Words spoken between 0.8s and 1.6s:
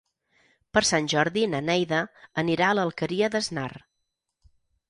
Sant Jordi na